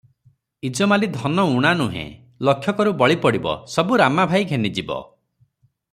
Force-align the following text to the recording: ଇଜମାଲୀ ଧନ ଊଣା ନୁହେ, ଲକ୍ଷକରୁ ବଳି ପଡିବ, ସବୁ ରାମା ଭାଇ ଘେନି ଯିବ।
ଇଜମାଲୀ 0.69 1.09
ଧନ 1.17 1.43
ଊଣା 1.57 1.73
ନୁହେ, 1.81 2.05
ଲକ୍ଷକରୁ 2.49 2.95
ବଳି 3.03 3.19
ପଡିବ, 3.27 3.55
ସବୁ 3.75 4.03
ରାମା 4.05 4.29
ଭାଇ 4.33 4.49
ଘେନି 4.53 4.73
ଯିବ। 4.79 4.99